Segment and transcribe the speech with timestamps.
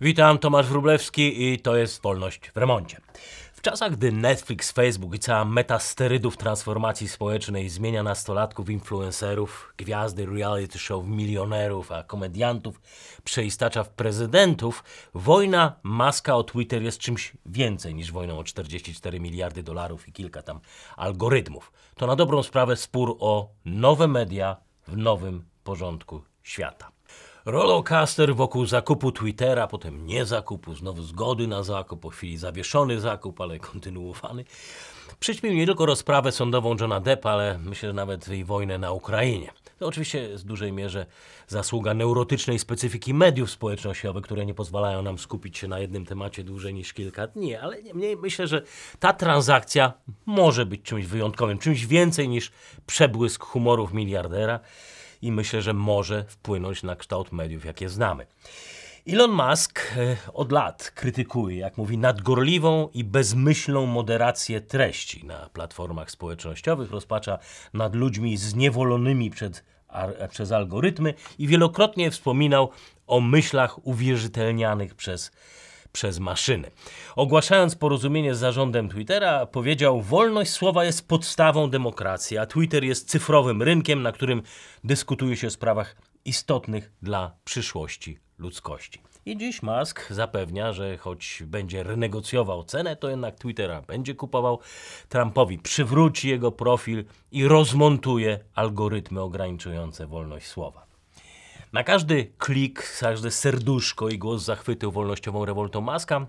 [0.00, 3.00] Witam, Tomasz Wróblewski i to jest Wolność w remoncie.
[3.52, 10.26] W czasach, gdy Netflix, Facebook i cała meta sterydów transformacji społecznej zmienia nastolatków influencerów, gwiazdy
[10.26, 12.80] reality show milionerów, a komediantów
[13.24, 14.84] przeistacza w prezydentów,
[15.14, 20.42] wojna maska o Twitter jest czymś więcej niż wojną o 44 miliardy dolarów i kilka
[20.42, 20.60] tam
[20.96, 21.72] algorytmów.
[21.96, 24.56] To na dobrą sprawę spór o nowe media
[24.88, 26.97] w nowym porządku świata.
[27.44, 33.40] Rollercoaster wokół zakupu Twittera, potem nie zakupu, znowu zgody na zakup, po chwili zawieszony zakup,
[33.40, 34.44] ale kontynuowany.
[35.20, 39.52] Przyćmił nie tylko rozprawę sądową Johna Deppa, ale myślę, że nawet i wojnę na Ukrainie.
[39.78, 41.06] To oczywiście w dużej mierze
[41.48, 46.74] zasługa neurotycznej specyfiki mediów społecznościowych, które nie pozwalają nam skupić się na jednym temacie dłużej
[46.74, 48.62] niż kilka dni, ale niemniej myślę, że
[48.98, 49.92] ta transakcja
[50.26, 52.52] może być czymś wyjątkowym, czymś więcej niż
[52.86, 54.60] przebłysk humorów miliardera
[55.22, 58.26] i myślę, że może wpłynąć na kształt mediów, jakie znamy.
[59.08, 66.10] Elon Musk e, od lat krytykuje, jak mówi, nadgorliwą i bezmyślną moderację treści na platformach
[66.10, 67.38] społecznościowych, rozpacza
[67.74, 72.70] nad ludźmi zniewolonymi przed, ar, przez algorytmy i wielokrotnie wspominał
[73.06, 75.32] o myślach uwierzytelnianych przez
[75.98, 76.70] przez maszyny.
[77.16, 83.62] Ogłaszając porozumienie z zarządem Twittera, powiedział: Wolność słowa jest podstawą demokracji, a Twitter jest cyfrowym
[83.62, 84.42] rynkiem, na którym
[84.84, 89.02] dyskutuje się o sprawach istotnych dla przyszłości ludzkości.
[89.26, 94.58] I dziś Musk zapewnia, że choć będzie renegocjował cenę, to jednak Twittera będzie kupował.
[95.08, 100.87] Trumpowi przywróci jego profil i rozmontuje algorytmy ograniczające wolność słowa.
[101.72, 106.26] Na każdy klik, każde serduszko i głos zachwytu wolnościową rewoltą Maska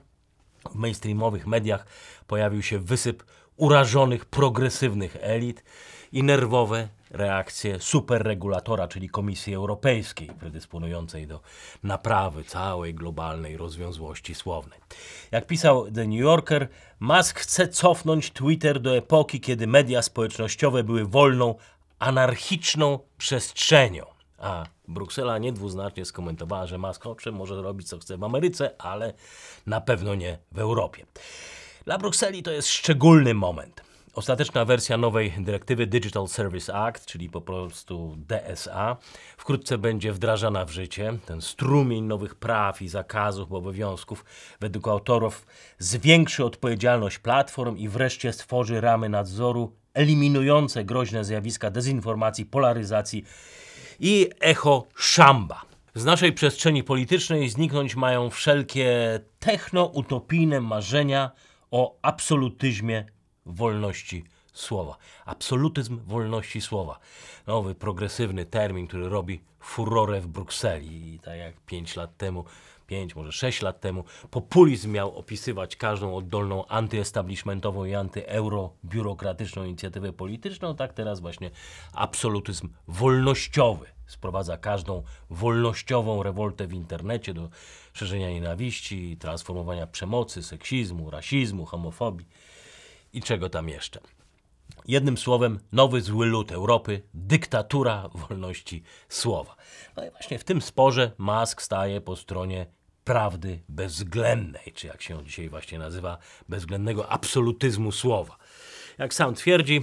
[0.71, 1.85] w mainstreamowych mediach
[2.27, 3.23] pojawił się wysyp
[3.55, 5.63] urażonych, progresywnych elit
[6.11, 11.41] i nerwowe reakcje superregulatora, czyli Komisji Europejskiej, predysponującej do
[11.83, 14.79] naprawy całej globalnej rozwiązłości słownej.
[15.31, 16.67] Jak pisał The New Yorker,
[16.99, 21.55] Musk chce cofnąć Twitter do epoki, kiedy media społecznościowe były wolną,
[21.99, 24.18] anarchiczną przestrzenią.
[24.41, 29.13] A Bruksela niedwuznacznie skomentowała, że Musk owszem może robić co chce w Ameryce, ale
[29.67, 31.05] na pewno nie w Europie.
[31.85, 33.89] Dla Brukseli to jest szczególny moment.
[34.13, 38.97] Ostateczna wersja nowej dyrektywy Digital Service Act, czyli po prostu DSA,
[39.37, 41.17] wkrótce będzie wdrażana w życie.
[41.25, 44.25] Ten strumień nowych praw i zakazów, obowiązków
[44.59, 45.45] według autorów
[45.79, 53.25] zwiększy odpowiedzialność platform i wreszcie stworzy ramy nadzoru eliminujące groźne zjawiska dezinformacji, polaryzacji
[53.99, 55.61] i echo szamba.
[55.95, 61.31] Z naszej przestrzeni politycznej zniknąć mają wszelkie techno-utopijne marzenia
[61.71, 63.05] o absolutyzmie
[63.45, 64.23] wolności
[64.53, 64.97] słowa.
[65.25, 66.99] Absolutyzm wolności słowa.
[67.47, 71.13] Nowy, progresywny termin, który robi furorę w Brukseli.
[71.13, 72.45] I tak jak 5 lat temu,
[72.89, 80.75] 5, może 6 lat temu, populizm miał opisywać każdą oddolną antyestablishmentową i antyeuro-biurokratyczną inicjatywę polityczną,
[80.75, 81.51] tak teraz właśnie
[81.93, 87.49] absolutyzm wolnościowy sprowadza każdą wolnościową rewoltę w internecie do
[87.93, 92.27] szerzenia nienawiści, transformowania przemocy, seksizmu, rasizmu, homofobii
[93.13, 93.99] i czego tam jeszcze.
[94.87, 99.55] Jednym słowem, nowy zły lud Europy, dyktatura wolności słowa.
[99.95, 102.65] No i właśnie w tym sporze Musk staje po stronie
[103.09, 106.17] prawdy bezwzględnej, czy jak się on dzisiaj właśnie nazywa,
[106.49, 108.37] bezwzględnego absolutyzmu słowa.
[108.97, 109.81] Jak sam twierdzi,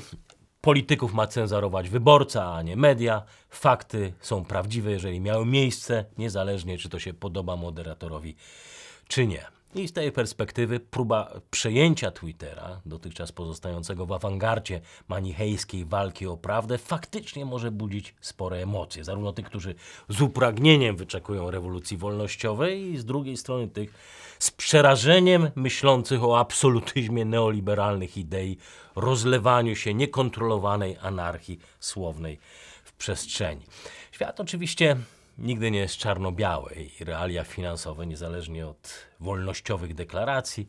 [0.61, 3.23] polityków ma cenzurować wyborca, a nie media.
[3.51, 8.37] Fakty są prawdziwe, jeżeli miały miejsce, niezależnie czy to się podoba moderatorowi,
[9.09, 9.56] czy nie.
[9.77, 16.79] I z tej perspektywy próba przejęcia Twittera, dotychczas pozostającego w awangardzie manichejskiej walki o prawdę,
[16.79, 19.05] faktycznie może budzić spore emocje.
[19.05, 19.75] Zarówno tych, którzy
[20.09, 23.95] z upragnieniem wyczekują rewolucji wolnościowej, i z drugiej strony tych
[24.39, 28.59] z przerażeniem myślących o absolutyzmie neoliberalnych idei,
[28.95, 32.39] rozlewaniu się niekontrolowanej anarchii słownej
[32.85, 33.63] w przestrzeni.
[34.13, 34.97] Świat oczywiście
[35.39, 40.69] nigdy nie jest czarno-białe i realia finansowe, niezależnie od wolnościowych deklaracji,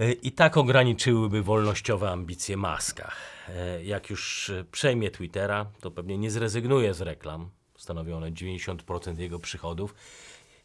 [0.00, 3.12] e, i tak ograniczyłyby wolnościowe ambicje Maska.
[3.48, 9.38] E, jak już przejmie Twittera, to pewnie nie zrezygnuje z reklam, stanowią one 90% jego
[9.38, 9.94] przychodów,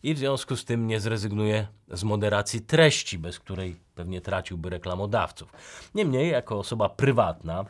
[0.04, 5.54] i w związku z tym nie zrezygnuje z moderacji treści, bez której pewnie traciłby reklamodawców.
[5.96, 7.66] Niemniej, jako osoba prywatna,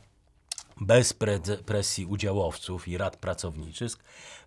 [0.82, 1.14] bez
[1.66, 3.92] presji udziałowców i rad pracowniczych,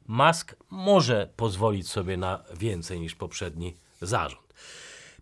[0.06, 4.54] Musk może pozwolić sobie na więcej niż poprzedni zarząd.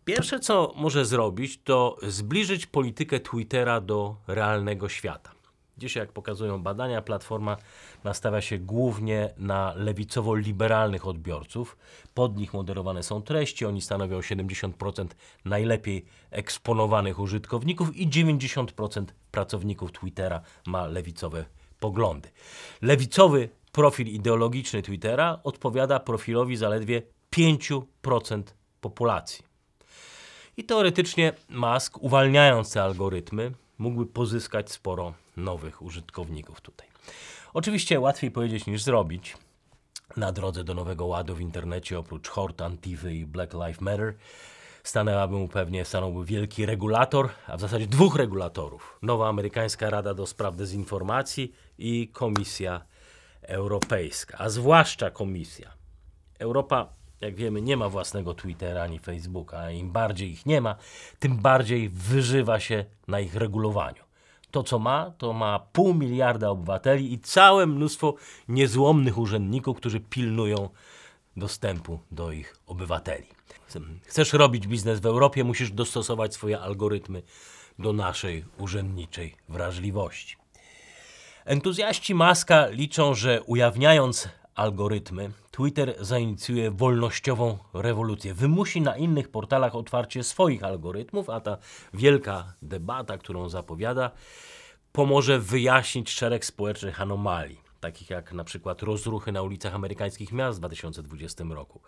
[0.05, 5.40] Pierwsze, co może zrobić, to zbliżyć politykę Twittera do realnego świata.
[5.81, 7.57] Dzisiaj, jak pokazują badania, Platforma
[8.05, 11.77] nastawia się głównie na lewicowo-liberalnych odbiorców.
[12.15, 15.07] Pod nich moderowane są treści, oni stanowią 70%
[15.45, 21.45] najlepiej eksponowanych użytkowników i 90% pracowników Twittera ma lewicowe
[21.81, 22.29] poglądy.
[22.83, 27.03] Lewicowy profil ideologiczny Twittera odpowiada profilowi zaledwie
[27.37, 28.43] 5%
[28.81, 29.45] populacji.
[30.57, 36.89] I teoretycznie Musk, uwalniając te algorytmy, mógłby pozyskać sporo nowych użytkowników tutaj.
[37.55, 39.37] Oczywiście łatwiej powiedzieć niż zrobić.
[40.17, 44.15] Na drodze do nowego ładu w internecie, oprócz Hort, Antify i Black Lives Matter,
[44.83, 48.99] stanęłaby mu pewnie, stanąłby wielki regulator, a w zasadzie dwóch regulatorów.
[49.03, 52.81] Nowa amerykańska Rada do Spraw Dezinformacji i Komisja
[53.43, 55.73] Europejska, a zwłaszcza Komisja.
[56.39, 60.77] Europa, jak wiemy, nie ma własnego Twittera ani Facebooka, a im bardziej ich nie ma,
[61.19, 64.10] tym bardziej wyżywa się na ich regulowaniu.
[64.51, 68.15] To, co ma, to ma pół miliarda obywateli i całe mnóstwo
[68.49, 70.69] niezłomnych urzędników, którzy pilnują
[71.37, 73.27] dostępu do ich obywateli.
[74.07, 77.23] Chcesz robić biznes w Europie, musisz dostosować swoje algorytmy
[77.79, 80.37] do naszej urzędniczej wrażliwości.
[81.45, 85.31] Entuzjaści Maska liczą, że ujawniając algorytmy,
[85.61, 88.35] Twitter zainicjuje wolnościową rewolucję.
[88.35, 91.57] Wymusi na innych portalach otwarcie swoich algorytmów, a ta
[91.95, 94.11] wielka debata, którą zapowiada,
[94.93, 100.61] pomoże wyjaśnić szereg społecznych anomalii, takich jak na przykład rozruchy na ulicach amerykańskich miast w
[100.61, 101.81] 2020 roku.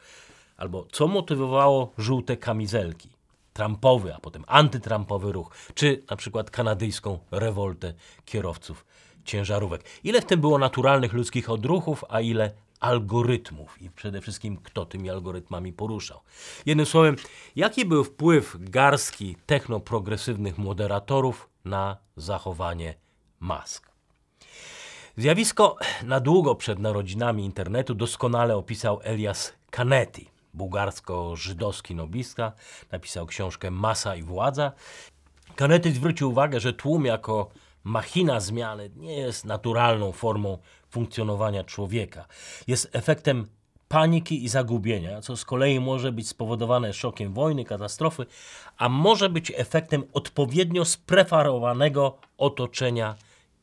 [0.56, 3.08] Albo co motywowało żółte kamizelki,
[3.52, 8.84] Trumpowy, a potem antytrumpowy ruch, czy na przykład kanadyjską rewoltę kierowców
[9.24, 9.84] ciężarówek.
[10.04, 12.52] Ile w tym było naturalnych ludzkich odruchów, a ile
[12.82, 16.20] algorytmów i przede wszystkim kto tymi algorytmami poruszał.
[16.66, 17.16] Jednym słowem,
[17.56, 22.94] jaki był wpływ garstki technoprogresywnych moderatorów na zachowanie
[23.40, 23.92] mask?
[25.16, 32.52] Zjawisko na długo przed narodzinami internetu doskonale opisał Elias Canetti, bułgarsko-żydowski noblista,
[32.92, 34.72] napisał książkę Masa i władza.
[35.56, 37.50] Canetti zwrócił uwagę, że tłum jako
[37.84, 40.58] machina zmiany nie jest naturalną formą
[40.92, 42.26] funkcjonowania człowieka.
[42.66, 43.46] Jest efektem
[43.88, 48.26] paniki i zagubienia, co z kolei może być spowodowane szokiem wojny, katastrofy,
[48.76, 53.16] a może być efektem odpowiednio spreparowanego otoczenia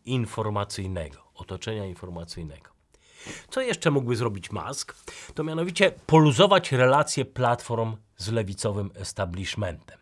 [0.06, 1.18] informacyjnego.
[1.36, 2.70] Otoczenia informacyjnego.
[3.50, 4.96] Co jeszcze mógłby zrobić Musk?
[5.34, 10.00] To mianowicie poluzować relacje platform z lewicowym establishmentem.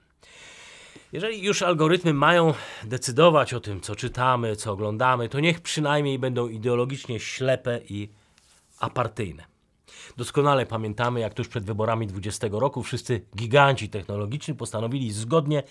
[1.12, 6.48] Jeżeli już algorytmy mają decydować o tym, co czytamy, co oglądamy, to niech przynajmniej będą
[6.48, 8.10] ideologicznie ślepe i
[8.80, 9.46] apartyjne.
[10.18, 15.64] Doskonale pamiętamy, jak tuż przed wyborami 20 roku wszyscy giganci technologiczni postanowili zgodnie,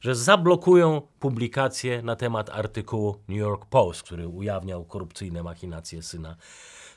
[0.00, 6.36] że zablokują publikację na temat artykułu New York Post, który ujawniał korupcyjne machinacje syna,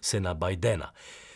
[0.01, 0.91] syna Bidena.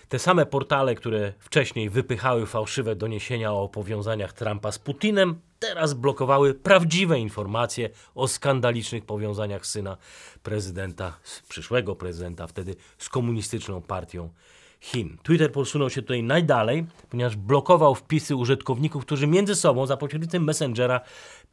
[0.10, 6.54] Te same portale, które wcześniej wypychały fałszywe doniesienia o powiązaniach Trumpa z Putinem, teraz blokowały
[6.54, 9.98] prawdziwe informacje o skandalicznych powiązaniach syna
[10.44, 11.20] prezydenta,
[11.50, 14.30] przyszłego prezydenta wtedy z komunistyczną partią
[14.80, 15.18] Chin.
[15.24, 21.02] Twitter posunął się tutaj najdalej, ponieważ blokował wpisy użytkowników, którzy między sobą za pośrednictwem Messengera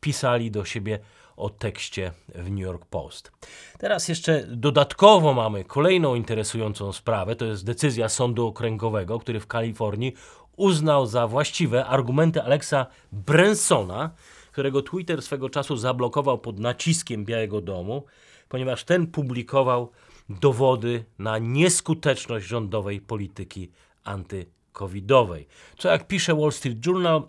[0.01, 0.99] pisali do siebie
[1.37, 3.33] o tekście w New York Post.
[3.79, 7.37] Teraz jeszcze dodatkowo mamy kolejną interesującą sprawę.
[7.37, 10.15] To jest decyzja Sądu Okręgowego, który w Kalifornii
[10.57, 14.11] uznał za właściwe argumenty Alexa Bransona,
[14.53, 18.05] którego Twitter swego czasu zablokował pod naciskiem Białego Domu,
[18.49, 19.91] ponieważ ten publikował
[20.29, 23.71] dowody na nieskuteczność rządowej polityki
[24.05, 25.47] antykowidowej.
[25.79, 27.23] Co jak pisze Wall Street Journal,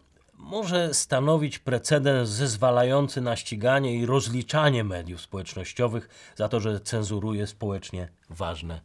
[0.46, 8.10] może stanowić precedens zezwalający na ściganie i rozliczanie mediów społecznościowych za to, że cenzuruje społecznie
[8.30, 8.82] ważne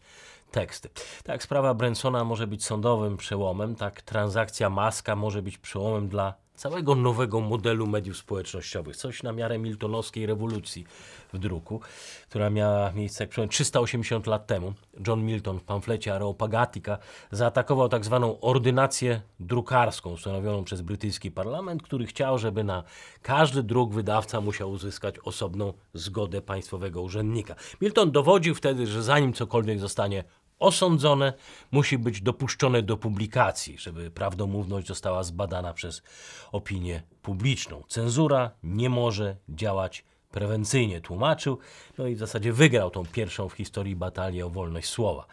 [0.50, 0.88] teksty.
[1.24, 6.94] Tak, sprawa Bransona może być sądowym przełomem, tak transakcja Maska może być przełomem dla całego
[6.94, 8.96] nowego modelu mediów społecznościowych.
[8.96, 10.86] Coś na miarę miltonowskiej rewolucji
[11.32, 11.80] w druku,
[12.28, 14.72] która miała miejsce jak 380 lat temu.
[15.06, 16.98] John Milton w pamflecie Areopagitica
[17.30, 22.82] zaatakował tak zwaną ordynację drukarską ustanowioną przez brytyjski parlament, który chciał, żeby na
[23.22, 27.54] każdy druk wydawca musiał uzyskać osobną zgodę państwowego urzędnika.
[27.80, 30.24] Milton dowodził wtedy, że zanim cokolwiek zostanie
[30.60, 31.32] osądzone,
[31.70, 36.02] musi być dopuszczone do publikacji, żeby prawdomówność została zbadana przez
[36.52, 37.82] opinię publiczną.
[37.88, 41.58] Cenzura nie może działać prewencyjnie, tłumaczył,
[41.98, 45.26] no i w zasadzie wygrał tą pierwszą w historii batalię o wolność słowa.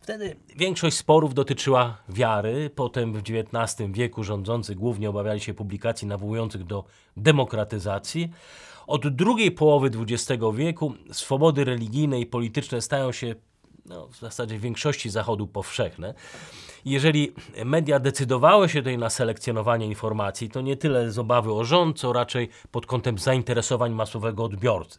[0.00, 6.64] Wtedy większość sporów dotyczyła wiary, potem w XIX wieku rządzący głównie obawiali się publikacji nawołujących
[6.64, 6.84] do
[7.16, 8.30] demokratyzacji.
[8.86, 13.34] Od drugiej połowy XX wieku swobody religijne i polityczne stają się
[13.86, 16.14] no, w zasadzie w większości Zachodu powszechne.
[16.84, 17.32] Jeżeli
[17.64, 22.12] media decydowały się tutaj na selekcjonowanie informacji, to nie tyle z obawy o rząd, co
[22.12, 24.98] raczej pod kątem zainteresowań masowego odbiorcy.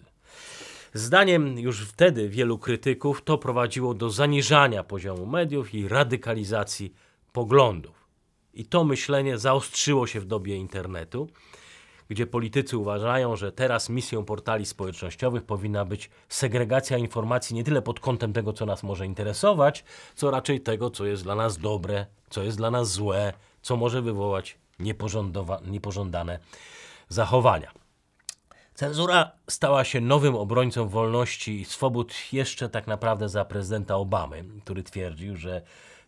[0.93, 6.93] Zdaniem już wtedy wielu krytyków to prowadziło do zaniżania poziomu mediów i radykalizacji
[7.33, 8.07] poglądów.
[8.53, 11.29] I to myślenie zaostrzyło się w dobie internetu,
[12.12, 18.00] gdzie politycy uważają, że teraz misją portali społecznościowych powinna być segregacja informacji nie tyle pod
[18.00, 19.84] kątem tego, co nas może interesować,
[20.15, 24.01] co raczej tego, co jest dla nas dobre, co jest dla nas złe, co może
[24.01, 24.58] wywołać
[25.65, 26.39] niepożądane
[27.10, 27.72] zachowania.
[28.74, 34.84] Cenzura stała się nowym obrońcą wolności i swobód jeszcze tak naprawdę za prezydenta Obamy, który
[34.84, 35.62] twierdził, że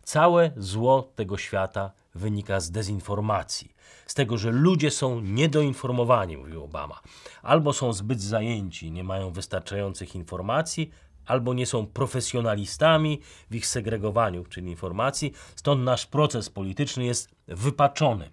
[0.03, 3.75] całe zło tego świata wynika z dezinformacji,
[4.07, 6.99] z tego, że ludzie są niedoinformowani, mówił Obama.
[7.41, 10.91] Albo są zbyt zajęci, nie mają wystarczających informacji,
[11.25, 13.19] albo nie są profesjonalistami
[13.51, 18.29] w ich segregowaniu, czyli informacji, stąd nasz proces polityczny jest wypaczony.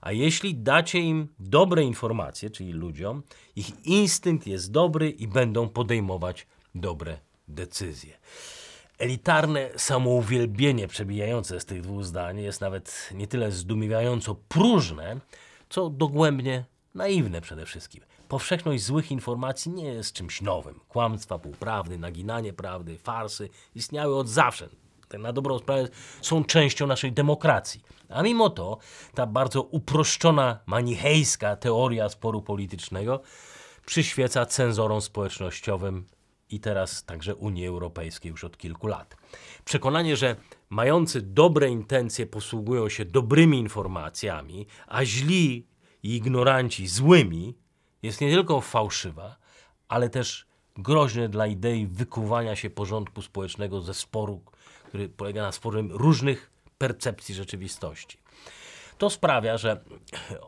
[0.00, 3.22] A jeśli dacie im dobre informacje, czyli ludziom,
[3.56, 7.18] ich instynkt jest dobry i będą podejmować dobre
[7.48, 8.18] decyzje.
[9.04, 15.20] Elitarne samouwielbienie przebijające z tych dwóch zdań jest nawet nie tyle zdumiewająco próżne,
[15.68, 18.02] co dogłębnie naiwne przede wszystkim.
[18.28, 20.80] Powszechność złych informacji nie jest czymś nowym.
[20.88, 24.68] Kłamstwa, półprawdy, naginanie prawdy, farsy istniały od zawsze.
[25.08, 25.88] Te na dobrą sprawę
[26.20, 27.82] są częścią naszej demokracji.
[28.08, 28.78] A mimo to
[29.14, 33.20] ta bardzo uproszczona, manichejska teoria sporu politycznego
[33.86, 36.06] przyświeca cenzorom społecznościowym
[36.50, 39.16] i teraz także Unii Europejskiej już od kilku lat.
[39.64, 40.36] Przekonanie, że
[40.70, 45.66] mający dobre intencje posługują się dobrymi informacjami, a źli
[46.02, 47.54] i ignoranci złymi,
[48.02, 49.36] jest nie tylko fałszywa,
[49.88, 50.46] ale też
[50.76, 54.42] groźne dla idei wykuwania się porządku społecznego ze sporu,
[54.88, 58.18] który polega na sporze różnych percepcji rzeczywistości.
[58.98, 59.84] To sprawia, że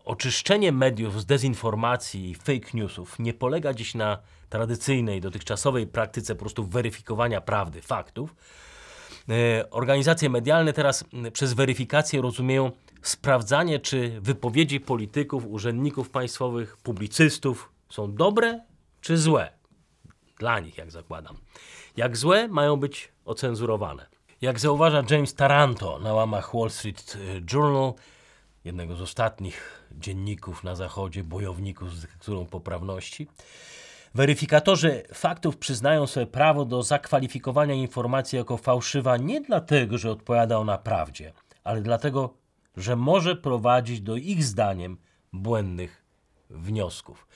[0.05, 4.19] oczyszczenie mediów z dezinformacji i fake newsów nie polega dziś na
[4.57, 8.35] tradycyjnej, dotychczasowej praktyce po prostu weryfikowania prawdy, faktów.
[9.29, 12.71] E, organizacje medialne teraz przez weryfikację rozumieją
[13.03, 18.61] sprawdzanie, czy wypowiedzi polityków, urzędników państwowych, publicystów są dobre
[19.01, 19.53] czy złe.
[20.39, 21.37] Dla nich, jak zakładam.
[21.97, 24.07] Jak złe, mają być ocenzurowane.
[24.41, 27.19] Jak zauważa James Taranto na łamach Wall Street
[27.53, 27.93] Journal,
[28.65, 33.29] jednego z ostatnich dzienników na Zachodzie, bojowników z którą poprawności,
[34.15, 40.79] weryfikatorzy faktów przyznają sobie prawo do zakwalifikowania informacji jako fałszywa nie dlatego, że odpowiada ona
[40.79, 41.33] prawdzie,
[41.65, 42.35] ale dlatego,
[42.77, 44.97] że może prowadzić do ich zdaniem
[45.33, 46.05] błędnych
[46.51, 47.27] wniosków.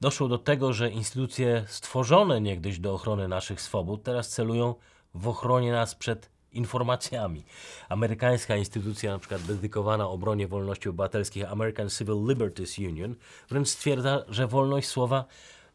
[0.00, 4.74] Doszło do tego, że instytucje stworzone niegdyś do ochrony naszych swobód teraz celują
[5.14, 7.44] w ochronie nas przed informacjami.
[7.88, 13.14] Amerykańska instytucja, na przykład dedykowana obronie wolności obywatelskich, American Civil Liberties Union,
[13.48, 15.24] wręcz stwierdza, że wolność słowa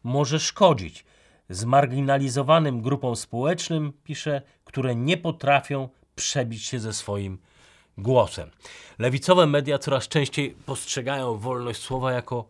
[0.04, 1.04] może szkodzić
[1.48, 7.38] zmarginalizowanym grupom społecznym, pisze, które nie potrafią przebić się ze swoim
[7.98, 8.50] głosem.
[8.98, 12.48] Lewicowe media coraz częściej postrzegają wolność słowa jako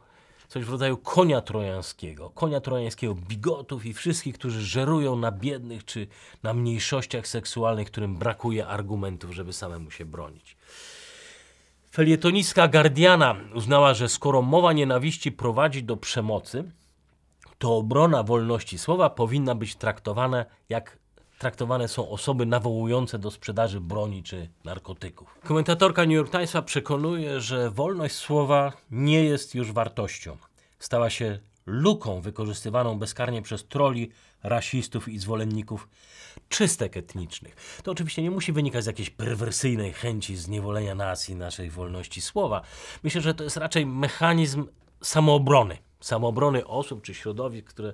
[0.49, 2.30] coś w rodzaju konia trojańskiego.
[2.30, 6.06] Konia trojańskiego bigotów i wszystkich, którzy żerują na biednych czy
[6.42, 10.56] na mniejszościach seksualnych, którym brakuje argumentów, żeby samemu się bronić.
[11.90, 16.64] Felietonistka Guardiana uznała, że skoro mowa nienawiści prowadzi do przemocy,
[17.58, 20.99] to obrona wolności słowa powinna być traktowana jak
[21.38, 25.38] traktowane są osoby nawołujące do sprzedaży broni czy narkotyków.
[25.44, 30.37] Komentatorka New York Timesa przekonuje, że wolność słowa nie jest już wartością.
[30.78, 34.11] Stała się luką wykorzystywaną bezkarnie przez troli,
[34.42, 35.88] rasistów i zwolenników
[36.49, 37.80] czystek etnicznych.
[37.82, 42.62] To oczywiście nie musi wynikać z jakiejś perwersyjnej chęci zniewolenia nacji, naszej wolności słowa.
[43.02, 44.66] Myślę, że to jest raczej mechanizm
[45.02, 45.78] samoobrony.
[46.04, 47.92] Samoobrony osób czy środowisk, które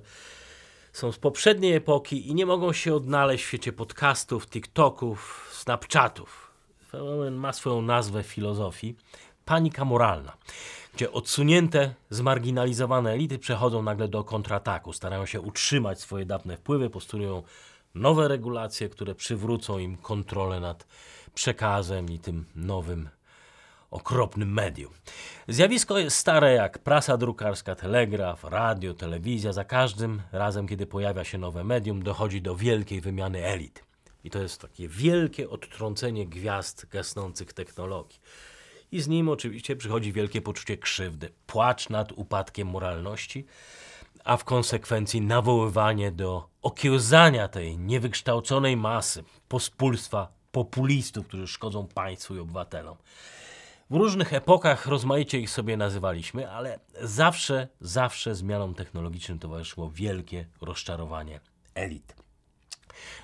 [0.93, 6.51] są z poprzedniej epoki i nie mogą się odnaleźć w świecie podcastów, TikToków, Snapchatów.
[6.89, 8.95] Fenomen ma swoją nazwę filozofii
[9.45, 10.37] panika moralna,
[10.93, 17.43] gdzie odsunięte, zmarginalizowane elity przechodzą nagle do kontrataku, starają się utrzymać swoje dawne wpływy, postulują
[17.95, 20.87] nowe regulacje, które przywrócą im kontrolę nad
[21.33, 23.09] przekazem i tym nowym
[23.91, 24.93] okropnym medium.
[25.47, 29.53] Zjawisko jest stare jak prasa drukarska, telegraf, radio, telewizja.
[29.53, 33.83] Za każdym razem, kiedy pojawia się nowe medium, dochodzi do wielkiej wymiany elit.
[34.23, 38.19] I to jest takie wielkie odtrącenie gwiazd gasnących technologii.
[38.91, 43.45] I z nim oczywiście przychodzi wielkie poczucie krzywdy, płacz nad upadkiem moralności,
[44.23, 52.39] a w konsekwencji nawoływanie do okiełzania tej niewykształconej masy pospólstwa populistów, którzy szkodzą państwu i
[52.39, 52.97] obywatelom.
[53.91, 61.39] W różnych epokach rozmaicie ich sobie nazywaliśmy, ale zawsze, zawsze zmianom technologicznym towarzyszyło wielkie rozczarowanie
[61.75, 62.15] elit.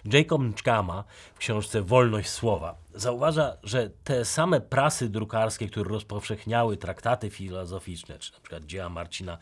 [0.05, 1.03] Jacob Nczkama
[1.35, 8.33] w książce Wolność Słowa zauważa, że te same prasy drukarskie, które rozpowszechniały traktaty filozoficzne, czy
[8.33, 9.37] na przykład dzieła Marcina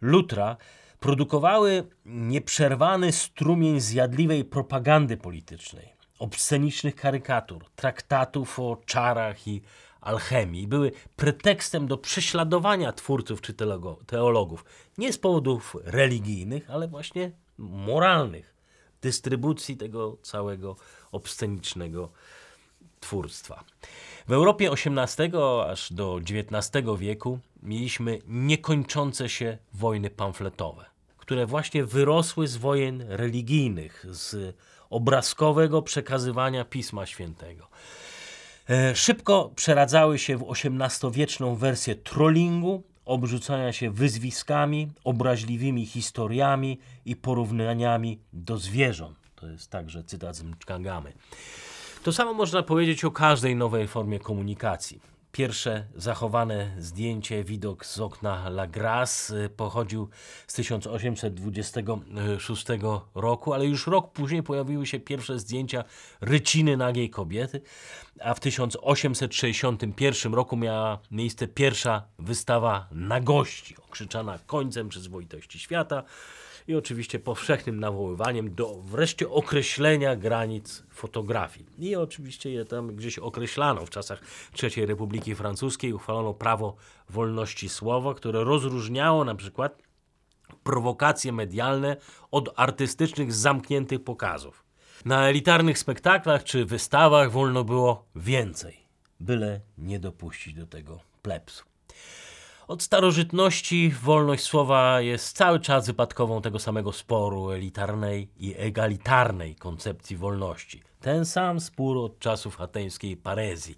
[0.00, 0.56] Lutra,
[1.00, 9.62] produkowały nieprzerwany strumień zjadliwej propagandy politycznej, obscenicznych karykatur, traktatów o czarach i
[10.00, 10.66] alchemii.
[10.66, 13.54] Były pretekstem do prześladowania twórców czy
[14.06, 14.64] teologów.
[14.98, 18.54] Nie z powodów religijnych, ale właśnie moralnych.
[19.02, 20.76] Dystrybucji tego całego
[21.12, 22.10] obscenicznego
[23.00, 23.64] twórstwa.
[24.28, 25.32] W Europie XVIII
[25.66, 30.84] aż do XIX wieku mieliśmy niekończące się wojny pamfletowe,
[31.18, 34.56] które właśnie wyrosły z wojen religijnych, z
[34.90, 37.68] obrazkowego przekazywania Pisma Świętego.
[38.68, 48.18] E, szybko przeradzały się w XVIII-wieczną wersję trollingu, obrzucania się wyzwiskami, obraźliwymi historiami i porównaniami
[48.32, 49.18] do zwierząt.
[49.34, 51.12] To jest także cytat z Mczkangamy.
[52.02, 55.00] To samo można powiedzieć o każdej nowej formie komunikacji.
[55.32, 60.08] Pierwsze zachowane zdjęcie, widok z okna La Grasse y, pochodził
[60.46, 62.66] z 1826
[63.14, 65.84] roku, ale już rok później pojawiły się pierwsze zdjęcia
[66.20, 67.60] ryciny nagiej kobiety,
[68.20, 76.04] a w 1861 roku miała miejsce pierwsza wystawa nagości, okrzyczana końcem przyzwoitości świata
[76.68, 81.66] i oczywiście powszechnym nawoływaniem do wreszcie określenia granic fotografii.
[81.78, 83.86] I oczywiście je tam gdzieś określano.
[83.86, 84.22] W czasach
[84.62, 86.76] III Republiki Francuskiej uchwalono prawo
[87.08, 89.82] wolności słowa, które rozróżniało na przykład
[90.62, 91.96] prowokacje medialne
[92.30, 94.64] od artystycznych zamkniętych pokazów.
[95.04, 98.76] Na elitarnych spektaklach czy wystawach wolno było więcej,
[99.20, 101.64] byle nie dopuścić do tego plebsu.
[102.68, 110.16] Od starożytności wolność słowa jest cały czas wypadkową tego samego sporu elitarnej i egalitarnej koncepcji
[110.16, 110.82] wolności.
[111.00, 113.76] Ten sam spór od czasów ateńskiej parezji,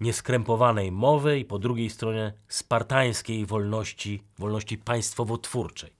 [0.00, 5.90] nieskrępowanej mowy i po drugiej stronie spartańskiej wolności, wolności państwowo-twórczej.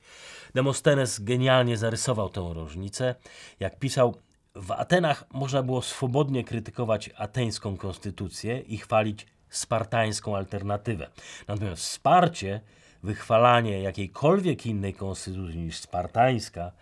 [0.54, 3.14] Demostenes genialnie zarysował tę różnicę.
[3.60, 4.14] Jak pisał,
[4.54, 11.10] w Atenach można było swobodnie krytykować ateńską konstytucję i chwalić spartańską alternatywę.
[11.48, 12.60] Natomiast wsparcie,
[13.02, 16.72] wychwalanie jakiejkolwiek innej konstytucji niż spartańska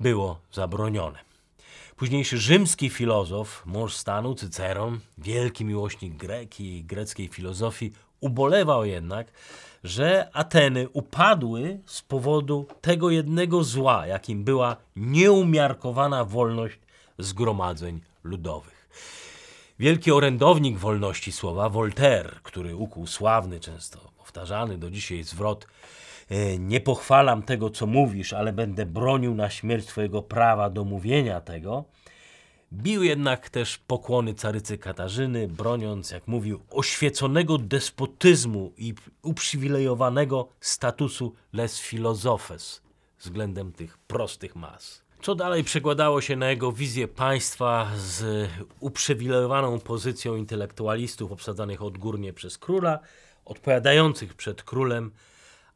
[0.00, 1.18] było zabronione.
[1.96, 9.32] Późniejszy rzymski filozof, mąż stanu Cyceron, wielki miłośnik greki i greckiej filozofii, ubolewał jednak,
[9.84, 16.78] że Ateny upadły z powodu tego jednego zła, jakim była nieumiarkowana wolność
[17.18, 18.88] zgromadzeń ludowych.
[19.78, 25.66] Wielki orędownik wolności słowa, Voltaire, który ukuł sławny, często powtarzany do dzisiaj zwrot
[26.30, 31.40] e, nie pochwalam tego, co mówisz, ale będę bronił na śmierć twojego prawa do mówienia
[31.40, 31.84] tego,
[32.72, 41.80] bił jednak też pokłony carycy Katarzyny, broniąc, jak mówił, oświeconego despotyzmu i uprzywilejowanego statusu les
[41.80, 42.82] philosophes
[43.18, 48.48] względem tych prostych mas co dalej przekładało się na jego wizję państwa z
[48.80, 52.98] uprzywilejowaną pozycją intelektualistów obsadzanych odgórnie przez króla,
[53.44, 55.10] odpowiadających przed królem,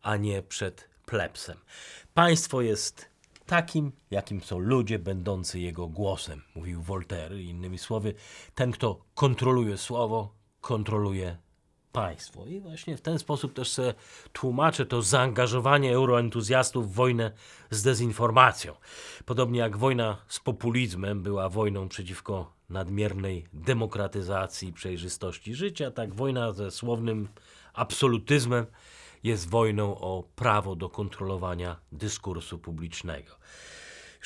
[0.02, 1.56] a nie przed plebsem.
[2.14, 3.08] Państwo jest
[3.46, 7.40] takim, jakim są ludzie będący jego głosem, mówił Voltaire.
[7.40, 8.14] Innymi słowy,
[8.54, 11.36] ten, kto kontroluje słowo, kontroluje
[11.92, 12.46] państwo.
[12.46, 13.94] I właśnie w ten sposób też sobie
[14.32, 17.30] tłumaczę to zaangażowanie euroentuzjastów w wojnę
[17.70, 18.74] z dezinformacją.
[19.24, 26.52] Podobnie jak wojna z populizmem była wojną przeciwko nadmiernej demokratyzacji i przejrzystości życia, tak wojna
[26.52, 27.28] ze słownym
[27.74, 28.66] absolutyzmem
[29.22, 33.38] jest wojną o prawo do kontrolowania dyskursu publicznego.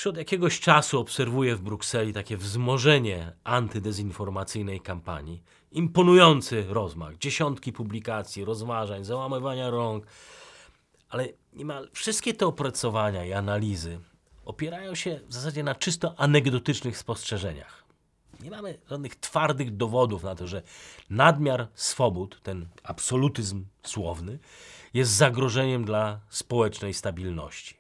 [0.02, 5.42] Już od jakiegoś czasu obserwuję w Brukseli takie wzmożenie antydezinformacyjnej kampanii.
[5.72, 10.06] Imponujący rozmach, dziesiątki publikacji, rozważań, załamywania rąk.
[11.08, 14.00] Ale niemal wszystkie te opracowania i analizy
[14.44, 17.84] opierają się w zasadzie na czysto anegdotycznych spostrzeżeniach.
[18.40, 20.62] Nie mamy żadnych twardych dowodów na to, że
[21.10, 24.38] nadmiar swobód, ten absolutyzm słowny,
[24.94, 27.76] jest zagrożeniem dla społecznej stabilności.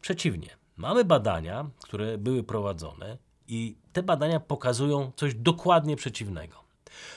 [0.00, 6.62] Przeciwnie, Mamy badania, które były prowadzone I te badania pokazują coś dokładnie przeciwnego.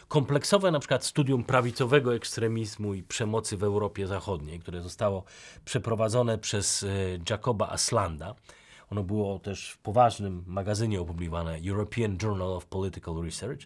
[0.07, 5.23] Kompleksowe na przykład studium prawicowego ekstremizmu i przemocy w Europie Zachodniej, które zostało
[5.65, 6.87] przeprowadzone przez e,
[7.29, 8.35] Jacoba Aslanda,
[8.91, 13.61] ono było też w poważnym magazynie opublikowane, European Journal of Political Research,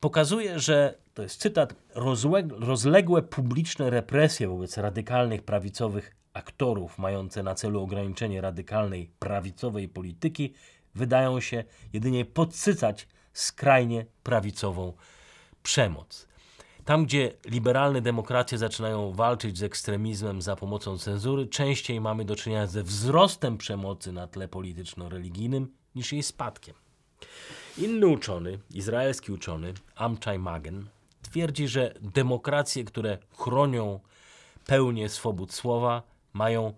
[0.00, 1.74] pokazuje, że, to jest cytat,
[2.50, 10.54] rozległe publiczne represje wobec radykalnych prawicowych aktorów mające na celu ograniczenie radykalnej prawicowej polityki
[10.94, 14.92] wydają się jedynie podsycać skrajnie prawicową
[15.62, 16.28] przemoc.
[16.84, 22.66] Tam, gdzie liberalne demokracje zaczynają walczyć z ekstremizmem za pomocą cenzury, częściej mamy do czynienia
[22.66, 26.74] ze wzrostem przemocy na tle polityczno-religijnym niż jej spadkiem.
[27.78, 30.88] Inny uczony, izraelski uczony, Amchai Magen,
[31.22, 34.00] twierdzi, że demokracje, które chronią
[34.66, 36.02] pełnię swobód słowa,
[36.38, 36.72] mają,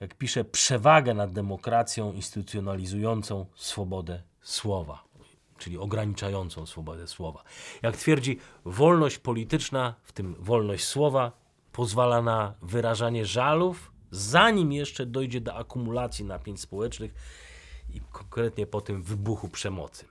[0.00, 5.08] jak pisze, przewagę nad demokracją instytucjonalizującą swobodę słowa
[5.58, 7.42] czyli ograniczającą swobodę słowa.
[7.82, 11.32] Jak twierdzi, wolność polityczna, w tym wolność słowa,
[11.72, 17.14] pozwala na wyrażanie żalów, zanim jeszcze dojdzie do akumulacji napięć społecznych
[17.94, 20.04] i konkretnie po tym wybuchu przemocy.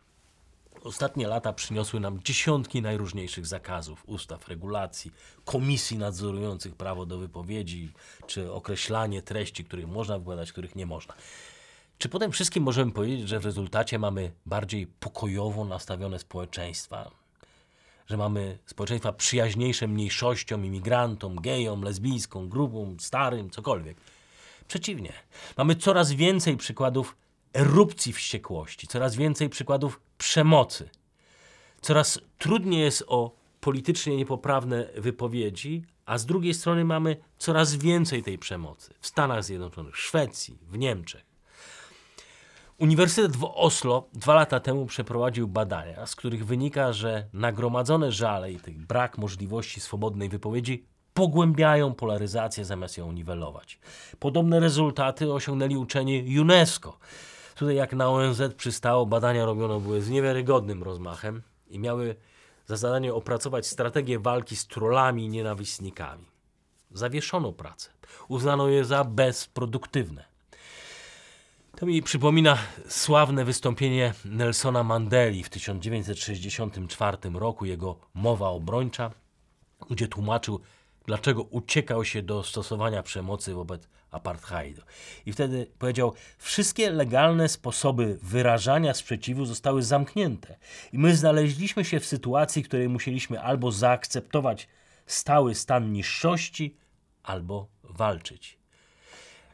[0.84, 5.12] Ostatnie lata przyniosły nam dziesiątki najróżniejszych zakazów, ustaw, regulacji,
[5.46, 7.92] komisji nadzorujących prawo do wypowiedzi,
[8.28, 11.14] czy określanie treści, których można wykładać, których nie można.
[11.98, 17.12] Czy potem wszystkim możemy powiedzieć, że w rezultacie mamy bardziej pokojowo nastawione społeczeństwa?
[18.08, 23.98] Że mamy społeczeństwa przyjaźniejsze mniejszościom, imigrantom, gejom, lesbijską, grupom, starym, cokolwiek?
[24.68, 25.14] Przeciwnie.
[25.58, 27.16] Mamy coraz więcej przykładów
[27.54, 30.90] erupcji wściekłości, coraz więcej przykładów przemocy.
[31.82, 38.38] Coraz trudniej jest o politycznie niepoprawne wypowiedzi, a z drugiej strony mamy coraz więcej tej
[38.38, 41.26] przemocy w Stanach Zjednoczonych, w Szwecji, w Niemczech.
[42.78, 48.60] Uniwersytet w Oslo dwa lata temu przeprowadził badania, z których wynika, że nagromadzone żale i
[48.60, 53.80] tych brak możliwości swobodnej wypowiedzi pogłębiają polaryzację zamiast ją niwelować.
[54.20, 56.98] Podobne rezultaty osiągnęli uczeni UNESCO.
[57.58, 62.16] Tutaj jak na ONZ przystało, badania robione były z niewiarygodnym rozmachem i miały
[62.66, 66.26] za zadanie opracować strategię walki z trollami i nienawistnikami.
[66.92, 67.90] Zawieszono pracę.
[68.28, 70.26] Uznano je za bezproduktywne.
[71.76, 79.12] To mi przypomina sławne wystąpienie Nelsona Mandeli w 1964 roku, jego mowa obrończa,
[79.90, 80.60] gdzie tłumaczył,
[81.06, 84.82] dlaczego uciekał się do stosowania przemocy wobec apartheidu.
[85.26, 90.58] I wtedy powiedział: Wszystkie legalne sposoby wyrażania sprzeciwu zostały zamknięte,
[90.94, 94.68] i my znaleźliśmy się w sytuacji, w której musieliśmy albo zaakceptować
[95.06, 96.78] stały stan niższości,
[97.24, 98.58] albo walczyć.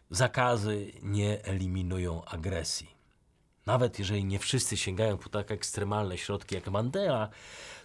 [0.10, 2.94] Zakazy nie eliminują agresji.
[3.66, 7.30] Nawet jeżeli nie wszyscy sięgają po tak ekstremalne środki jak Mandela,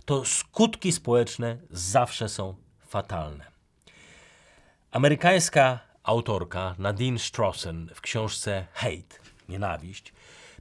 [0.05, 2.55] to skutki społeczne zawsze są
[2.87, 3.45] fatalne.
[4.91, 9.17] Amerykańska autorka Nadine Strossen w książce Hate,
[9.49, 10.13] nienawiść,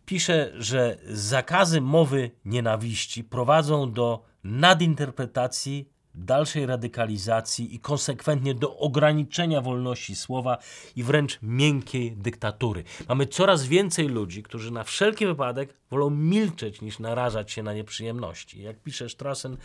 [0.05, 10.15] pisze, że zakazy mowy nienawiści prowadzą do nadinterpretacji dalszej radykalizacji i konsekwentnie do ograniczenia wolności
[10.15, 10.57] słowa
[10.95, 12.83] i wręcz miękkiej dyktatury.
[13.09, 18.61] Mamy coraz więcej ludzi, którzy na wszelki wypadek wolą milczeć niż narażać się na nieprzyjemności.
[18.61, 19.57] Jak pisze Strassen,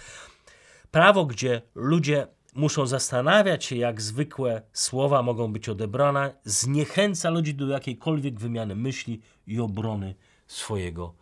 [0.90, 7.66] prawo, gdzie ludzie muszą zastanawiać się, jak zwykłe słowa mogą być odebrane, zniechęca ludzi do
[7.66, 10.14] jakiejkolwiek wymiany myśli i obrony
[10.46, 11.14] swojego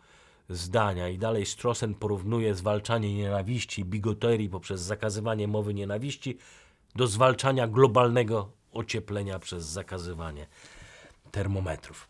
[0.49, 1.09] zdania.
[1.09, 6.37] I dalej Strossen porównuje zwalczanie nienawiści, bigoterii poprzez zakazywanie mowy nienawiści
[6.95, 10.47] do zwalczania globalnego ocieplenia przez zakazywanie
[11.31, 12.07] termometrów.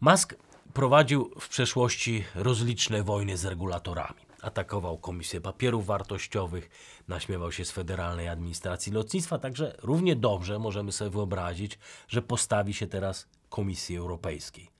[0.00, 0.34] Musk
[0.72, 4.25] prowadził w przeszłości rozliczne wojny z regulatorami.
[4.42, 6.70] Atakował Komisję Papierów Wartościowych,
[7.08, 12.86] naśmiewał się z Federalnej Administracji Lotnictwa, także równie dobrze możemy sobie wyobrazić, że postawi się
[12.86, 14.70] teraz Komisji Europejskiej.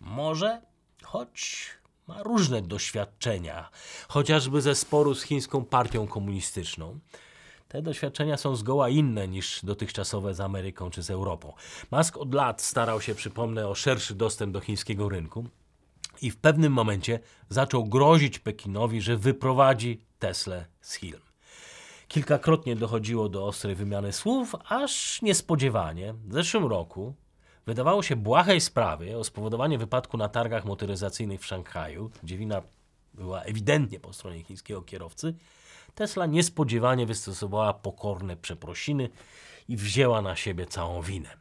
[0.00, 0.62] Może,
[1.02, 1.66] choć
[2.06, 3.70] ma różne doświadczenia,
[4.08, 6.98] chociażby ze sporu z chińską partią komunistyczną.
[7.68, 11.52] Te doświadczenia są zgoła inne niż dotychczasowe z Ameryką czy z Europą.
[11.90, 15.48] Musk od lat starał się, przypomnę, o szerszy dostęp do chińskiego rynku
[16.22, 21.14] i w pewnym momencie zaczął grozić Pekinowi, że wyprowadzi Tesla z Chin.
[22.08, 27.14] Kilkakrotnie dochodziło do ostrej wymiany słów, aż niespodziewanie w zeszłym roku
[27.66, 32.62] wydawało się błahej sprawie o spowodowanie wypadku na targach motoryzacyjnych w Szanghaju, gdzie wina
[33.14, 35.34] była ewidentnie po stronie chińskiego kierowcy,
[35.94, 39.08] Tesla niespodziewanie wystosowała pokorne przeprosiny
[39.68, 41.36] i wzięła na siebie całą winę.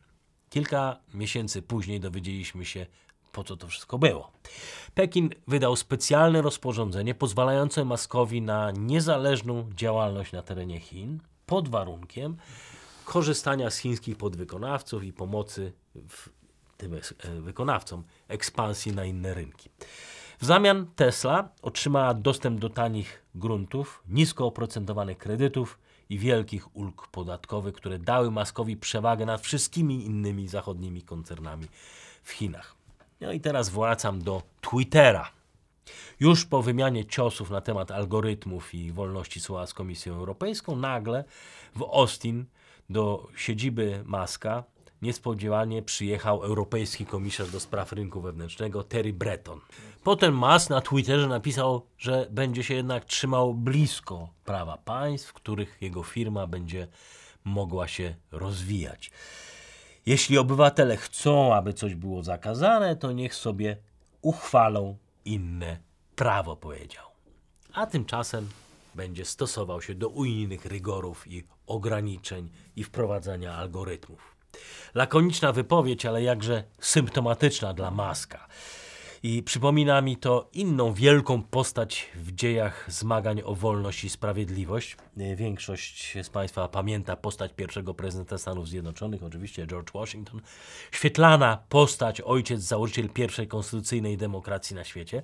[0.50, 2.86] Kilka miesięcy później dowiedzieliśmy się
[3.32, 4.32] po co to wszystko było.
[4.94, 12.38] Pekin wydał specjalne rozporządzenie pozwalające Maskowi na niezależną działalność na terenie Chin pod warunkiem
[13.06, 15.74] korzystania z chińskich podwykonawców i pomocy
[16.78, 17.00] tym e,
[17.42, 19.70] wykonawcom ekspansji na inne rynki.
[20.40, 27.74] W zamian Tesla otrzymała dostęp do tanich gruntów, nisko oprocentowanych kredytów i wielkich ulg podatkowych,
[27.76, 31.68] które dały Maskowi przewagę nad wszystkimi innymi zachodnimi koncernami
[32.24, 32.79] w Chinach.
[33.22, 35.32] No i teraz wracam do Twittera.
[36.20, 41.24] Już po wymianie ciosów na temat algorytmów i wolności słowa z Komisją Europejską, nagle
[41.76, 42.46] w Austin
[42.90, 44.64] do siedziby Maska
[45.02, 49.60] niespodziewanie przyjechał europejski komisarz do spraw rynku wewnętrznego Terry Breton.
[50.04, 55.78] Potem Musk na Twitterze napisał, że będzie się jednak trzymał blisko prawa państw, w których
[55.82, 56.88] jego firma będzie
[57.44, 59.12] mogła się rozwijać.
[60.10, 63.78] Jeśli obywatele chcą, aby coś było zakazane, to niech sobie
[64.22, 65.78] uchwalą inne
[66.16, 67.06] prawo, powiedział.
[67.74, 68.50] A tymczasem
[68.96, 74.36] będzie stosował się do unijnych rygorów i ograniczeń i wprowadzania algorytmów.
[74.94, 78.48] Lakoniczna wypowiedź, ale jakże symptomatyczna dla Maska.
[79.24, 84.98] I przypomina mi to inną wielką postać w dziejach zmagań o wolność i sprawiedliwość.
[85.36, 90.42] Większość z Państwa pamięta postać pierwszego prezydenta Stanów Zjednoczonych, oczywiście George Washington.
[90.92, 95.24] Świetlana postać, ojciec, założyciel pierwszej konstytucyjnej demokracji na świecie.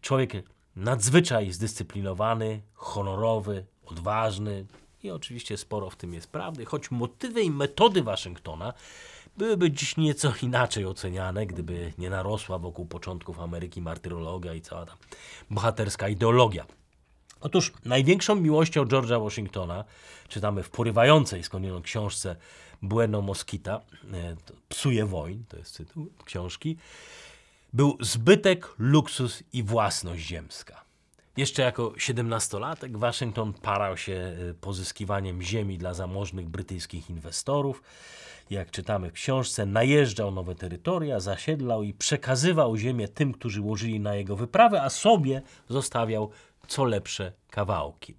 [0.00, 0.32] Człowiek
[0.76, 4.66] nadzwyczaj zdyscyplinowany, honorowy, odważny,
[5.02, 8.72] i oczywiście sporo w tym jest prawdy, choć motywy i metody Waszyngtona
[9.36, 14.96] byłyby dziś nieco inaczej oceniane, gdyby nie narosła wokół początków Ameryki martyrologia i cała ta
[15.50, 16.66] bohaterska ideologia.
[17.40, 19.84] Otóż największą miłością George'a Washingtona,
[20.28, 22.36] czytamy w porywającej skądinąd książce
[22.82, 23.80] Bueno Mosquita,
[24.12, 24.36] e,
[24.68, 26.76] Psuje wojn, to jest tytuł książki,
[27.72, 30.84] był zbytek, luksus i własność ziemska.
[31.36, 37.82] Jeszcze jako siedemnastolatek Waszyngton parał się y, pozyskiwaniem ziemi dla zamożnych brytyjskich inwestorów.
[38.50, 44.14] Jak czytamy w książce, najeżdżał nowe terytoria, zasiedlał i przekazywał ziemię tym, którzy łożyli na
[44.14, 46.30] jego wyprawę, a sobie zostawiał
[46.66, 48.14] co lepsze kawałki.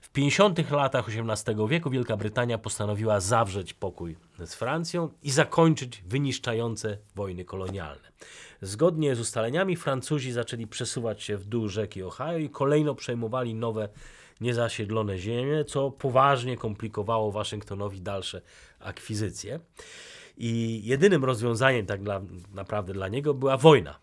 [0.00, 0.70] W 50.
[0.70, 8.08] latach XVIII wieku Wielka Brytania postanowiła zawrzeć pokój z Francją i zakończyć wyniszczające wojny kolonialne.
[8.62, 13.88] Zgodnie z ustaleniami Francuzi zaczęli przesuwać się w dół rzeki Ohio i kolejno przejmowali nowe
[14.40, 18.42] niezasiedlone ziemie, co poważnie komplikowało Waszyngtonowi dalsze
[18.80, 19.60] akwizycje.
[20.36, 22.20] I jedynym rozwiązaniem tak dla,
[22.54, 23.98] naprawdę dla niego była wojna.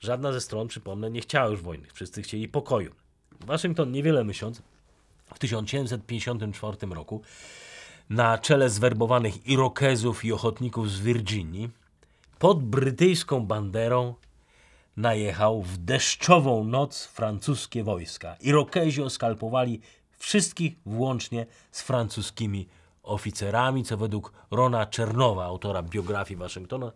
[0.00, 1.86] Żadna ze stron, przypomnę, nie chciała już wojny.
[1.92, 2.94] Wszyscy chcieli pokoju.
[3.40, 4.62] Waszyngton, niewiele myśląc,
[5.34, 7.22] w 1754 roku
[8.10, 11.70] na czele zwerbowanych Irokezów i ochotników z Virginii
[12.38, 14.14] pod brytyjską banderą
[15.00, 18.36] najechał w deszczową noc francuskie wojska.
[18.40, 19.80] Irokezi oskalpowali
[20.18, 22.68] wszystkich włącznie z francuskimi
[23.02, 26.92] oficerami, co według Rona Czernowa, autora biografii Waszyngtona,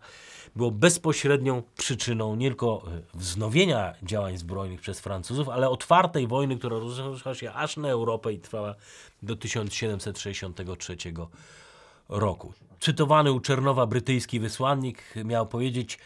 [0.56, 6.78] było bezpośrednią przyczyną nie tylko e, wznowienia działań zbrojnych przez Francuzów, ale otwartej wojny, która
[6.78, 8.74] rozpoczęła się aż na Europę i trwała
[9.22, 10.96] do 1763
[12.08, 12.52] roku.
[12.80, 15.98] Cytowany u Czernowa brytyjski wysłannik miał powiedzieć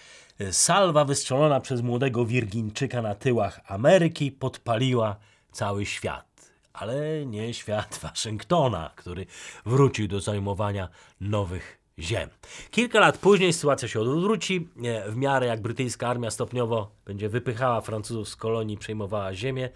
[0.51, 5.17] salwa wystrzelona przez młodego Wirgińczyka na tyłach Ameryki podpaliła
[5.53, 6.53] cały świat.
[6.73, 9.27] Ale nie świat Waszyngtona, który
[9.67, 10.89] wrócił do zajmowania
[11.21, 12.29] nowych ziem.
[12.71, 14.69] Kilka lat później sytuacja się odwróci.
[15.09, 19.69] W miarę jak brytyjska armia stopniowo będzie wypychała Francuzów z kolonii, przejmowała ziemię,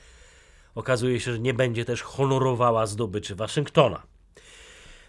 [0.74, 4.11] okazuje się, że nie będzie też honorowała zdobyczy Waszyngtona.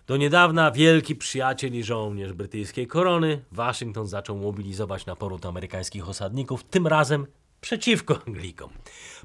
[0.07, 6.63] Do niedawna wielki przyjaciel i żołnierz brytyjskiej korony, Waszyngton zaczął mobilizować na poród amerykańskich osadników,
[6.63, 7.27] tym razem
[7.61, 8.69] przeciwko Anglikom.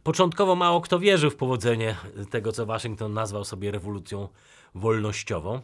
[0.02, 1.96] Początkowo mało kto wierzył w powodzenie
[2.30, 4.28] tego, co Waszyngton nazwał sobie rewolucją
[4.74, 5.60] wolnościową.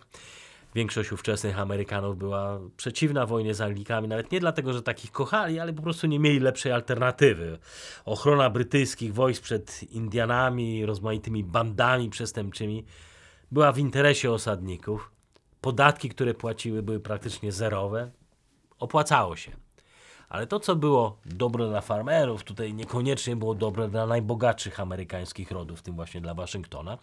[0.74, 5.72] Większość ówczesnych Amerykanów była przeciwna wojnie z Anglikami, nawet nie dlatego, że takich kochali, ale
[5.72, 7.58] po prostu nie mieli lepszej alternatywy.
[8.04, 12.84] Ochrona brytyjskich wojsk przed Indianami, rozmaitymi bandami przestępczymi
[13.54, 15.10] była w interesie osadników.
[15.60, 18.10] Podatki, które płaciły, były praktycznie zerowe.
[18.78, 19.52] Opłacało się.
[20.28, 25.78] Ale to, co było dobre dla farmerów, tutaj niekoniecznie było dobre dla najbogatszych amerykańskich rodów,
[25.78, 26.98] w tym właśnie dla Waszyngtona.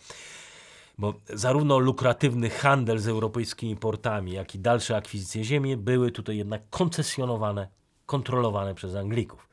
[0.98, 6.62] Bo zarówno lukratywny handel z europejskimi portami, jak i dalsze akwizycje ziemi były tutaj jednak
[6.70, 7.68] koncesjonowane,
[8.06, 9.50] kontrolowane przez Anglików.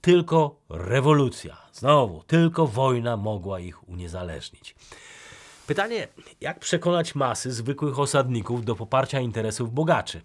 [0.00, 4.74] Tylko rewolucja, znowu, tylko wojna mogła ich uniezależnić.
[5.66, 6.08] Pytanie,
[6.40, 10.20] jak przekonać masy zwykłych osadników do poparcia interesów bogaczy?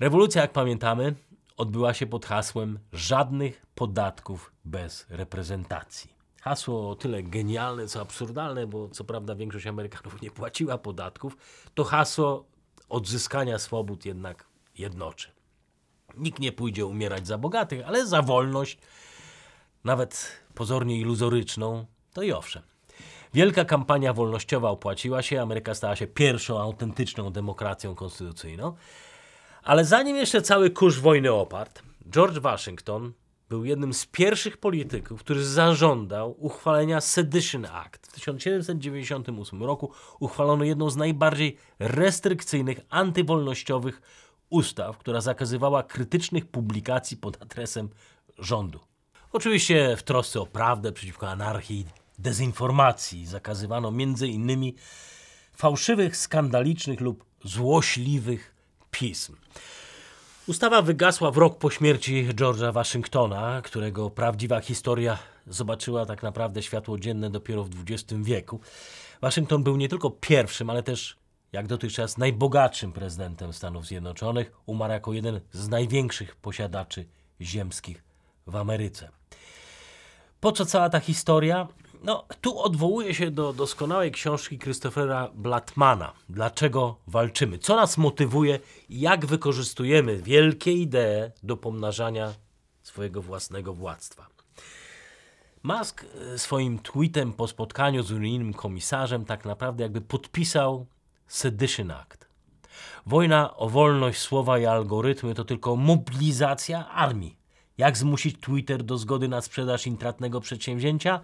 [0.00, 1.14] Rewolucja, jak pamiętamy,
[1.56, 6.10] odbyła się pod hasłem żadnych podatków bez reprezentacji.
[6.40, 11.36] Hasło o tyle genialne, co absurdalne, bo co prawda większość Amerykanów nie płaciła podatków,
[11.74, 12.44] to hasło
[12.88, 14.46] odzyskania swobód jednak
[14.78, 15.28] jednoczy.
[16.16, 18.78] Nikt nie pójdzie umierać za bogatych, ale za wolność,
[19.84, 22.73] nawet pozornie iluzoryczną, to i owszem.
[23.34, 28.74] Wielka kampania wolnościowa opłaciła się, Ameryka stała się pierwszą autentyczną demokracją konstytucyjną.
[29.62, 31.70] Ale zanim jeszcze cały kurz wojny oparł,
[32.10, 33.12] George Washington
[33.48, 38.06] był jednym z pierwszych polityków, który zażądał uchwalenia Sedition Act.
[38.06, 44.02] W 1798 roku uchwalono jedną z najbardziej restrykcyjnych, antywolnościowych
[44.50, 47.88] ustaw, która zakazywała krytycznych publikacji pod adresem
[48.38, 48.80] rządu.
[49.32, 51.86] Oczywiście w trosce o prawdę przeciwko anarchii,
[52.18, 54.74] dezinformacji zakazywano między innymi
[55.56, 58.54] fałszywych, skandalicznych lub złośliwych
[58.90, 59.36] pism.
[60.46, 66.98] Ustawa wygasła w rok po śmierci George'a Waszyngtona, którego prawdziwa historia zobaczyła tak naprawdę światło
[66.98, 68.60] dzienne dopiero w XX wieku.
[69.20, 71.16] Waszyngton był nie tylko pierwszym, ale też
[71.52, 74.52] jak dotychczas najbogatszym prezydentem Stanów Zjednoczonych.
[74.66, 77.06] Umarł jako jeden z największych posiadaczy
[77.40, 78.04] ziemskich
[78.46, 79.10] w Ameryce.
[80.40, 81.68] Po co cała ta historia?
[82.04, 86.12] No, tu odwołuję się do doskonałej książki Christophera Blattmana.
[86.28, 87.58] Dlaczego walczymy?
[87.58, 92.32] Co nas motywuje jak wykorzystujemy wielkie idee do pomnażania
[92.82, 94.26] swojego własnego władztwa.
[95.62, 100.86] Musk e, swoim tweetem po spotkaniu z unijnym komisarzem tak naprawdę jakby podpisał
[101.26, 102.28] Sedition Act.
[103.06, 107.43] Wojna o wolność słowa i algorytmy to tylko mobilizacja armii.
[107.78, 111.20] Jak zmusić Twitter do zgody na sprzedaż intratnego przedsięwzięcia?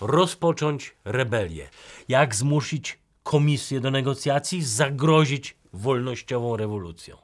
[0.00, 1.68] Rozpocząć rebelię.
[2.08, 4.64] Jak zmusić komisję do negocjacji?
[4.64, 7.16] Zagrozić wolnościową rewolucją.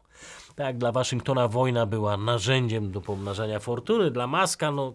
[0.56, 4.94] Tak dla Waszyngtona wojna była narzędziem do pomnażania fortuny, dla Maska, no,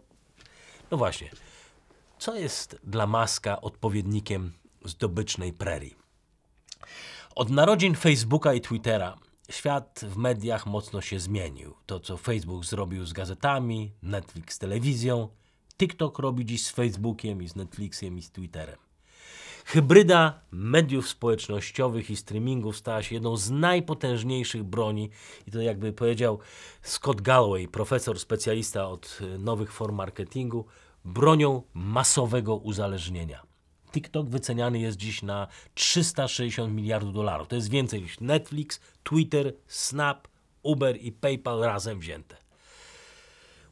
[0.92, 1.30] no właśnie,
[2.20, 4.52] co jest dla Maska odpowiednikiem
[4.86, 5.96] zdobycznej prerii?
[7.36, 9.18] Od narodzin Facebooka i Twittera
[9.52, 11.74] świat w mediach mocno się zmienił.
[11.86, 15.28] To, co Facebook zrobił z gazetami, Netflix z telewizją,
[15.78, 18.78] TikTok robi dziś z Facebookiem i z Netflixem i z Twitterem.
[19.66, 25.10] Hybryda mediów społecznościowych i streamingów stała się jedną z najpotężniejszych broni
[25.48, 26.40] i to jakby powiedział
[26.82, 30.66] Scott Galloway, profesor specjalista od nowych form marketingu,
[31.06, 33.51] bronią masowego uzależnienia.
[33.92, 37.48] TikTok wyceniany jest dziś na 360 miliardów dolarów.
[37.48, 40.28] To jest więcej niż Netflix, Twitter, Snap,
[40.64, 42.42] Uber i PayPal razem wzięte.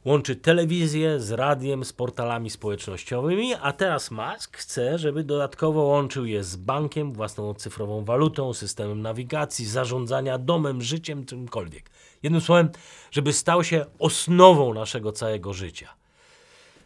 [0.04, 6.44] Łączy telewizję z radiem, z portalami społecznościowymi, a teraz Musk chce, żeby dodatkowo łączył je
[6.44, 11.90] z bankiem, własną cyfrową walutą, systemem nawigacji, zarządzania domem, życiem, czymkolwiek.
[12.22, 12.70] Jednym słowem,
[13.10, 15.88] żeby stał się osnową naszego całego życia.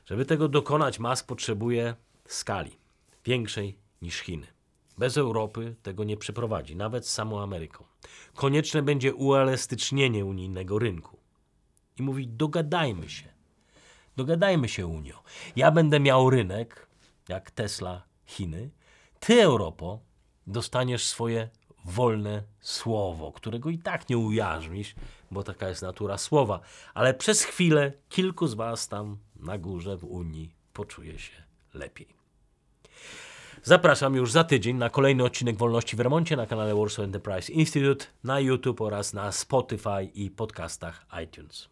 [0.06, 1.94] Żeby tego dokonać, Musk potrzebuje
[2.28, 2.83] skali
[3.24, 4.46] większej niż Chiny.
[4.98, 7.84] Bez Europy tego nie przeprowadzi, nawet z samą Ameryką.
[8.34, 11.18] Konieczne będzie uelastycznienie unijnego rynku.
[11.98, 13.34] I mówi: dogadajmy się.
[14.16, 15.22] Dogadajmy się, Unio.
[15.56, 16.86] Ja będę miał rynek,
[17.28, 18.70] jak Tesla Chiny.
[19.20, 20.00] Ty, Europo,
[20.46, 21.48] dostaniesz swoje
[21.84, 24.94] wolne słowo, którego i tak nie ujarzmisz,
[25.30, 26.60] bo taka jest natura słowa.
[26.94, 31.42] Ale przez chwilę kilku z Was tam na górze w Unii poczuje się
[31.74, 32.23] lepiej.
[33.66, 38.06] Zapraszam już za tydzień na kolejny odcinek Wolności w Remoncie na kanale Warsaw Enterprise Institute,
[38.24, 41.68] na YouTube oraz na Spotify i podcastach iTunes.